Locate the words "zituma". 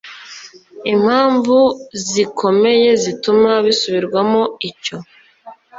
3.03-3.51